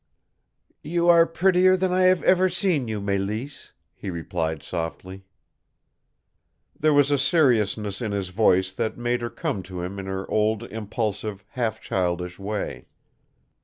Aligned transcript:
"You 0.81 1.09
are 1.09 1.27
prettier 1.27 1.77
than 1.77 1.91
I 1.91 2.05
have 2.09 2.23
ever 2.23 2.49
seen 2.49 2.87
you, 2.87 2.99
Mélisse," 2.99 3.69
he 3.93 4.09
replied 4.09 4.63
softly. 4.63 5.25
There 6.75 6.91
was 6.91 7.11
a 7.11 7.19
seriousness 7.19 8.01
in 8.01 8.11
his 8.11 8.29
voice 8.29 8.71
that 8.71 8.97
made 8.97 9.21
her 9.21 9.29
come 9.29 9.61
to 9.61 9.83
him 9.83 9.99
in 9.99 10.07
her 10.07 10.27
old 10.27 10.63
impulsive, 10.63 11.45
half 11.49 11.79
childish 11.81 12.39
way. 12.39 12.87